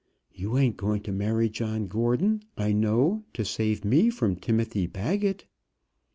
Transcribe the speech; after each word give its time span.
You 0.33 0.57
ain't 0.57 0.77
going 0.77 1.03
to 1.03 1.11
marry 1.11 1.47
John 1.47 1.85
Gordon, 1.85 2.41
I 2.57 2.71
know, 2.71 3.23
to 3.35 3.45
save 3.45 3.85
me 3.85 4.09
from 4.09 4.35
Timothy 4.35 4.87
Baggett!" 4.87 5.45